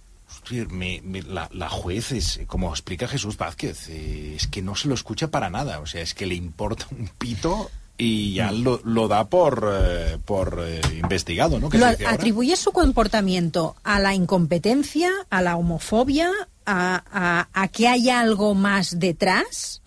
[0.70, 4.88] me- me- la, la juez es, como explica Jesús Vázquez, eh, es que no se
[4.88, 5.80] lo escucha para nada.
[5.80, 10.18] O sea, es que le importa un pito y ya lo, lo da por, eh,
[10.24, 11.68] por eh, investigado, ¿no?
[11.68, 12.10] Que Lo ahora.
[12.12, 16.30] atribuye su comportamiento a la incompetencia, a la homofobia,
[16.64, 19.82] a, a- a que haya algo más detrás.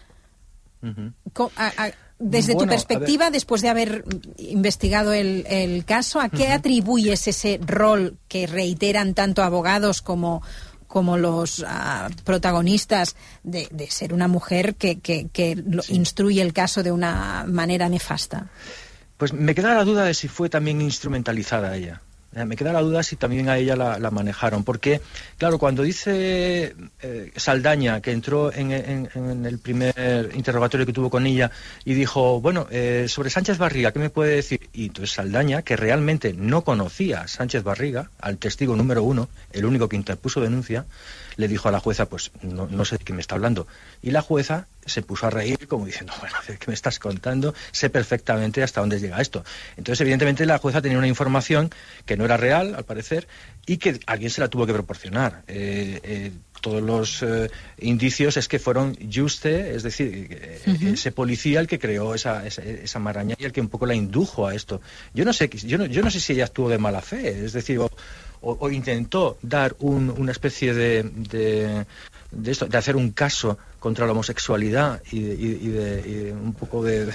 [1.34, 1.91] Co- a- a-
[2.29, 4.03] desde Bueno, tu perspectiva, después de haber
[4.38, 10.41] investigado el, el caso, ¿a qué atribuyes ese rol que reiteran tanto abogados como
[10.88, 16.53] como los ah, protagonistas de, de ser una mujer que, que- que lo- instruye el
[16.53, 18.49] caso de una manera nefasta.
[19.17, 22.03] Pues me queda la duda de si fue también instrumentalizada ella.
[22.36, 24.63] Eh, Me queda la duda si también a ella la, la manejaron.
[24.63, 25.02] Porque,
[25.38, 31.52] claro, cuando dice eh, Saldaña que entró en, el primer interrogatorio que tuvo con ella
[31.86, 34.69] y dijo, bueno, eh, sobre Sánchez Barriga, ¿qué me puede decir?
[34.74, 39.65] Y entonces Saldaña, que realmente no conocía a Sánchez Barriga, al testigo número uno, el
[39.65, 40.86] único que interpuso denuncia,
[41.38, 43.67] le dijo a la jueza, pues no, no sé de qué me está hablando.
[44.02, 47.54] Y la jueza se puso a reír como diciendo, bueno, ¿de qué me estás contando?
[47.72, 49.43] Sé perfectamente hasta dónde llega esto.
[49.78, 51.69] Entonces, evidentemente, la jueza tenía una información
[52.06, 53.28] que no era real, al parecer,
[53.65, 55.43] y que alguien se la tuvo que proporcionar.
[55.48, 56.32] Eh, eh,
[56.63, 57.49] todos los eh,
[57.80, 60.62] indicios es que fueron Juste, es decir, eh,
[60.93, 63.93] ese policía el que creó esa, esa, esa maraña y el que un poco la
[63.95, 64.80] indujo a esto.
[65.13, 67.52] Yo no sé, yo no, yo no sé si ella actuó de mala fe, es
[67.52, 67.89] decir, o,
[68.41, 71.86] o- o intentó dar un- una especie de, de,
[72.32, 76.32] de esto, de hacer un caso contra la homosexualididad y, de- y- y de, y
[76.32, 77.10] un poco de,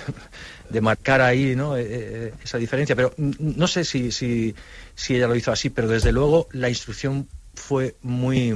[0.69, 1.75] de marcar ahí ¿no?
[1.79, 2.95] Eh, esa diferencia.
[2.95, 4.55] Pero no sé si, si,
[4.95, 7.27] si ella lo hizo así, pero desde luego la instrucción
[7.59, 8.55] fue muy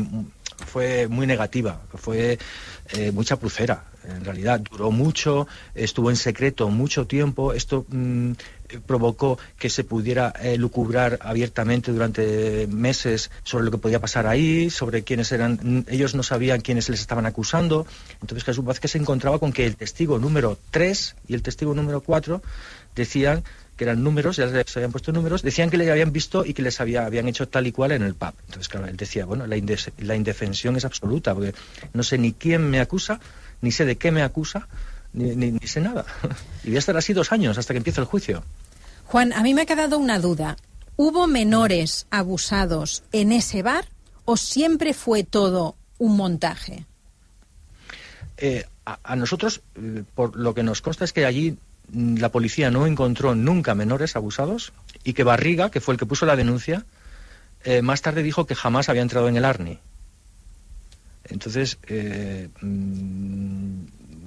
[0.67, 2.39] fue muy negativa, fue
[2.95, 4.61] eh, muy chapucera, en realidad.
[4.61, 7.53] Duró mucho, estuvo en secreto mucho tiempo.
[7.53, 8.33] Esto mm,
[8.87, 14.71] provocó que se pudiera eh, lucubrar abiertamente durante meses sobre lo que podía pasar ahí,
[14.71, 15.85] sobre quiénes eran.
[15.89, 17.87] Ellos no sabían quiénes les estaban acusando.
[18.21, 22.01] Entonces Jesús Vázquez se encontraba con que el testigo número 3 y el testigo número
[22.01, 22.43] 4
[22.95, 23.45] decían
[23.77, 26.63] que eran números, ya les habían puesto números, decían que le habían visto y que
[26.63, 28.35] les había, habían hecho tal y cual en el pub.
[28.47, 31.55] Entonces, claro, él decía, bueno, la, indes- la indefensión es absoluta, porque
[31.95, 33.19] no sé ni quién me acusa,
[33.61, 34.69] ni sé de qué me acusa,
[35.15, 36.05] ni, ni- ni sé nada.
[36.65, 38.45] Y voy a estar así dos años hasta que empiece el juicio.
[39.07, 40.57] Juan, a mí me ha quedado una duda.
[40.97, 43.87] ¿Hubo menores abusados en ese bar
[44.27, 46.85] o siempre fue todo un montaje?
[48.37, 51.57] Eh, a, a nosotros, eh, por lo que nos consta es que allí
[51.95, 54.73] la policía no encontró nunca menores abusados
[55.05, 56.85] y que Barriga, que fue el que puso la denuncia,
[57.65, 59.79] eh, más tarde dijo que jamás había entrado en el Arni.
[61.29, 63.83] Entonces, eh, mm,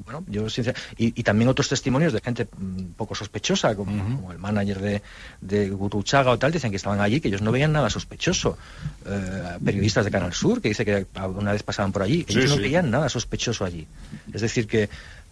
[0.05, 4.31] bueno, yo sincer- y, y también otros testimonios de gente mm, poco sospechosa, como, como
[4.31, 5.01] el manager de,
[5.41, 8.57] de Guruchaga o tal, dicen que estaban allí, que ellos no veían nada sospechoso.
[9.05, 12.51] Eh, periodistas de Canal Sur, que dice que una vez pasaban por allí, Sí, ellos
[12.51, 12.61] no sí.
[12.61, 13.87] veían nada sospechoso allí.
[14.31, 14.89] Es decir, que, mm,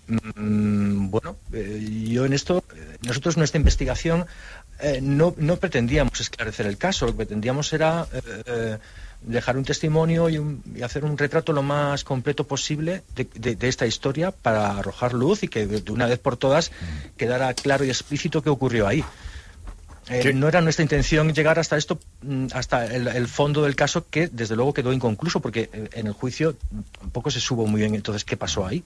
[0.08, 4.26] bueno, eh, yo en esto, eh, nosotros nuestra investigación
[4.80, 8.08] eh, no, no pretendíamos esclarecer el caso, lo que pretendíamos era
[8.46, 8.78] eh,
[9.22, 13.56] dejar un testimonio y, un- y hacer un retrato lo más completo posible de, de-
[13.56, 16.72] de esta historia para arrojar luz y que de de una vez por todas
[17.16, 19.04] quedara claro y explícito qué ocurrió ahí.
[20.10, 24.06] Eh, no era nuestra intención llegar hasta esto, mm, hasta el, el fondo del caso,
[24.10, 26.56] que desde luego quedó inconcluso, porque eh, en el juicio
[27.00, 28.84] tampoco se supo muy bien entonces qué pasó ahí.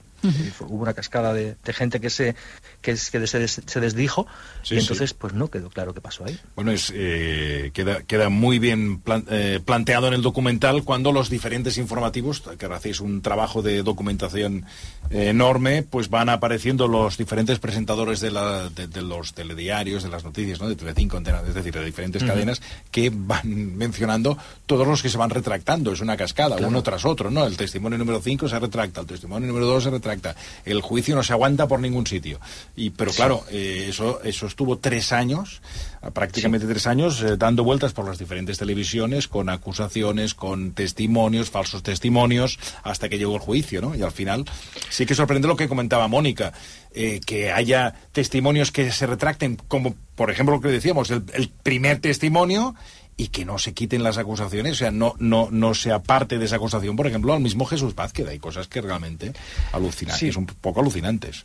[0.60, 2.34] Hubo una cascada de, de gente que se
[2.82, 4.26] que, se, des- se desdijo
[4.62, 4.82] Sí, y sí.
[4.84, 6.38] entonces pues no quedó claro qué pasó ahí.
[6.54, 11.28] Bueno, es, eh, queda, queda muy bien plan- eh, planteado en el documental cuando los
[11.30, 14.64] diferentes informativos, que hacéis un trabajo de documentación
[15.10, 20.08] eh, enorme, pues van apareciendo los diferentes presentadores de, la- de- de los telediarios, de
[20.10, 20.68] las noticias, ¿no?
[20.68, 21.07] de Telecinco,
[21.46, 25.92] Es decir, de diferentes cadenas, que van mencionando todos los que se van retractando.
[25.92, 26.68] Es una cascada, Claro.
[26.68, 27.46] uno tras otro, ¿no?
[27.46, 31.22] El testimonio número 5 se retracta, el testimonio número 2 se retracta, el juicio no
[31.22, 32.40] se aguanta por ningún sitio.
[32.76, 35.60] Y, pero claro, eh, eso, eso estuvo tres años,
[36.02, 41.50] ah, prácticamente tres años, eh, dando vueltas por las diferentes televisiones, con acusaciones, con testimonios,
[41.50, 43.94] falsos testimonios, hasta que llegó el juicio, ¿no?
[43.94, 44.44] Y al final
[44.90, 46.52] sí que sorprende lo que comentaba Mónica,
[46.94, 51.48] eh, que haya testimonios que se retracten, como por ejemplo lo que decíamos, el, el
[51.48, 52.74] primer testimonio
[53.16, 56.44] y que no se quiten las acusaciones, o sea, no, no, no se aparte de
[56.44, 58.28] esa acusación, por ejemplo, al mismo Jesús Vázquez.
[58.28, 59.32] Hay cosas que realmente
[59.72, 60.38] alucinantes, Sí.
[60.38, 61.44] un poco alucinantes.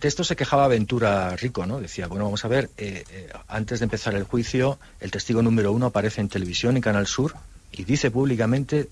[0.00, 1.80] De esto se quejaba Ventura Rico, ¿no?
[1.80, 5.72] Decía, bueno, vamos a ver, eh, eh, antes de empezar el juicio, el testigo número
[5.72, 7.34] uno aparece en televisión, en Canal Sur,
[7.72, 8.88] y dice públicamente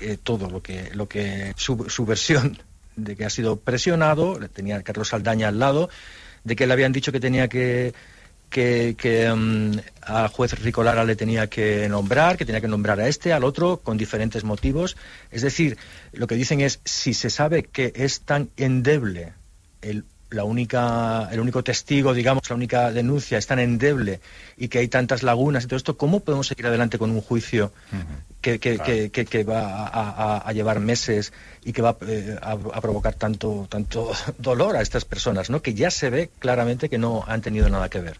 [0.00, 2.58] eh, todo lo que, lo que su, su versión
[2.96, 5.88] de que ha sido presionado, le tenía Carlos Saldaña al lado,
[6.44, 7.94] de que le habían dicho que tenía que
[8.54, 13.08] que, que mm, al juez Ricolara le tenía que nombrar, que tenía que nombrar a
[13.08, 14.96] este, al otro, con diferentes motivos.
[15.32, 15.76] Es decir,
[16.12, 19.32] lo que dicen es, si se sabe que es tan endeble
[19.82, 24.20] el, la única, el único testigo, digamos, la única denuncia es tan endeble
[24.56, 27.72] y que hay tantas lagunas y todo esto, ¿cómo podemos seguir adelante con un juicio
[28.40, 31.32] que, que, que, que- que va a, a- a llevar meses
[31.64, 35.62] y que va eh, a, a provocar tanto, tanto dolor a estas personas, ¿no?
[35.62, 38.18] que ya se ve claramente que no han tenido nada que ver?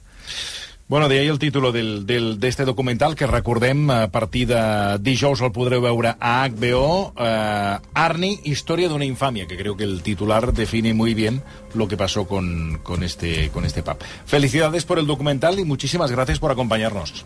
[0.87, 4.59] Bueno, de ahí el títol del, del, d'este documental que recordem a partir de
[5.01, 9.85] dijous el podreu veure a HBO eh, Arni, Historia de una infamia que creo que
[9.85, 11.43] el titular define muy bien
[11.73, 13.97] lo que pasó con, con, este, con este pub.
[14.27, 17.25] Felicidades por el documental y muchísimas gracias por acompañarnos.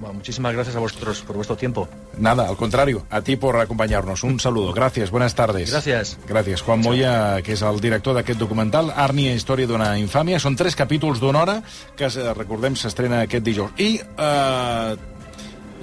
[0.00, 1.86] Bueno, muchísimas gracias a vosotros por vuestro tiempo.
[2.16, 4.24] Nada, al contrario, a ti por acompañarnos.
[4.24, 4.72] Un saludo.
[4.72, 5.70] Gracias, buenas tardes.
[5.70, 6.16] Gracias.
[6.26, 6.62] Gràcies.
[6.62, 10.40] Juan Moya, que és el director d'aquest documental, Arnia, història d'una infàmia.
[10.40, 11.62] Són tres capítols d'una hora
[11.96, 13.76] que, eh, recordem, s'estrena aquest dijous.
[13.76, 14.96] I eh,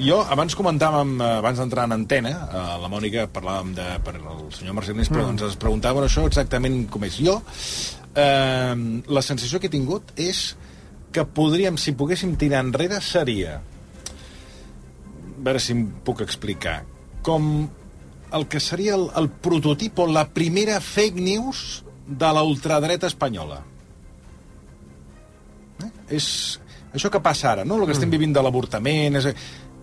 [0.02, 4.52] jo, abans comentàvem, eh, abans d'entrar en antena, eh, la Mònica parlàvem de, per el
[4.52, 5.38] senyor Marcelins, però Mm.
[5.38, 7.18] ens es preguntava això exactament com és.
[7.22, 7.44] Jo,
[8.16, 10.56] eh, la sensació que he tingut és
[11.12, 13.77] que podríem, si poguéssim tirar enrere, seria a
[15.38, 16.82] veure si em puc explicar,
[17.26, 17.68] com
[18.34, 23.62] el que seria el, el prototip o la primera fake news de la ultradreta espanyola.
[25.84, 25.92] Eh?
[26.18, 26.28] És
[26.96, 27.78] això que passa ara, no?
[27.82, 29.30] El que estem vivint de l'avortament, és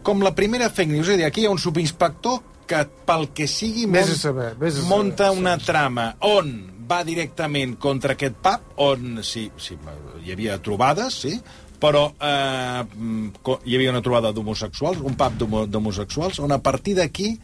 [0.04, 3.28] com la primera fake news, és a dir, aquí hi ha un subinspector que pel
[3.36, 6.54] que sigui Vés a mont- saber, a saber, monta una trama on
[6.88, 9.76] va directament contra aquest pub, on sí, sí,
[10.24, 11.38] hi havia trobades, sí,
[11.84, 12.84] però eh,
[13.68, 17.34] hi havia una trobada d'homosexuals, un pub d'homo- d'homosexuals, on a partir d'aquí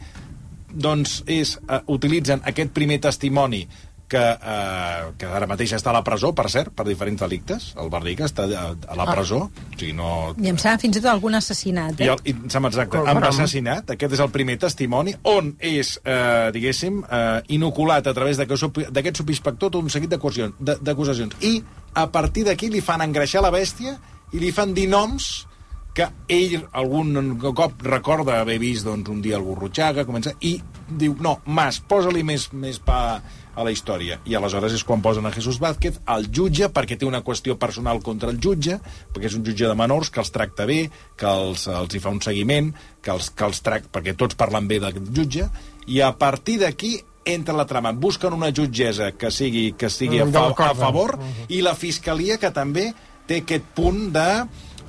[0.73, 3.67] doncs és, eh, utilitzen aquest primer testimoni
[4.11, 7.69] que, eh, que ara mateix està a la presó, per cert, per diferents delictes.
[7.79, 9.13] El Barriga està a, a la Ah.
[9.13, 10.33] presó, o sigui, no...
[10.35, 12.11] I em sembla fins i tot algun assassinat, I, eh?
[12.11, 15.93] el, i em sembla exacte, Però, amb assassinat, aquest és el primer testimoni, on és,
[16.03, 21.35] eh, diguéssim, eh, inoculat a través d'aquest subi- d'aquest subinspector tot un seguit d'acusacions.
[21.39, 21.63] I
[21.93, 23.95] a partir d'aquí li fan engreixar la bèstia
[24.31, 25.31] i li fan dir noms
[25.93, 30.55] que ell algun cop recorda haver vist doncs, un dia el Gurrutxaga, comença, i
[30.87, 33.01] diu, no, Mas, posa-li més, més pa
[33.51, 34.21] a la història.
[34.23, 37.99] I aleshores és quan posen a Jesús Vázquez, el jutge, perquè té una qüestió personal
[38.03, 38.79] contra el jutge,
[39.11, 40.85] perquè és un jutge de menors que els tracta bé,
[41.19, 42.71] que els, els hi fa un seguiment,
[43.03, 45.49] que els, que els tracta, perquè tots parlen bé del jutge,
[45.91, 47.91] i a partir d'aquí entra la trama.
[47.91, 51.17] Busquen una jutgessa que sigui, que sigui a, fa, a favor
[51.49, 52.91] i la fiscalia que també
[53.27, 54.29] té aquest punt de,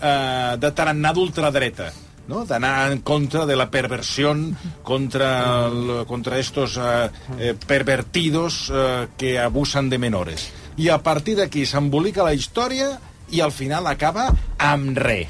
[0.01, 1.93] eh, de tarannà d'ultradreta
[2.29, 2.45] no?
[2.45, 4.35] d'anar en contra de la perversió
[4.83, 10.51] contra, el, contra estos eh, eh, pervertidos eh, que abusan de menores.
[10.77, 12.97] I a partir d'aquí s'embolica la història
[13.31, 15.29] i al final acaba amb res.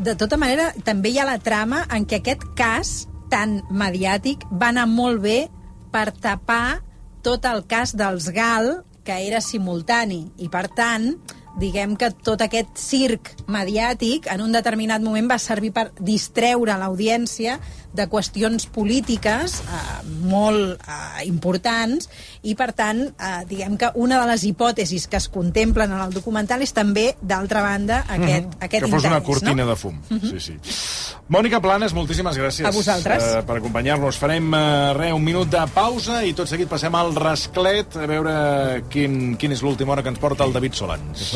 [0.00, 4.70] De tota manera, també hi ha la trama en què aquest cas tan mediàtic va
[4.72, 5.40] anar molt bé
[5.92, 6.80] per tapar
[7.22, 10.30] tot el cas dels GAL, que era simultani.
[10.40, 11.12] I, per tant,
[11.58, 17.58] diguem que tot aquest circ mediàtic en un determinat moment va servir per distreure l'audiència
[17.92, 19.78] de qüestions polítiques eh,
[20.30, 22.06] molt eh, importants
[22.46, 26.14] i, per tant, eh, diguem que una de les hipòtesis que es contemplen en el
[26.14, 28.60] documental és també, d'altra banda, aquest, Mhm.
[28.60, 29.70] aquest que fos una cortina no?
[29.70, 29.98] de fum.
[30.08, 30.54] Sí, sí.
[31.30, 33.22] Mònica Planes, moltíssimes gràcies A vosaltres.
[33.22, 34.16] eh, per acompanyar-nos.
[34.18, 38.84] Farem eh, re, un minut de pausa i tot seguit passem al rasclet a veure
[38.90, 41.32] quin, quin és l'última hora que ens porta el David Solans.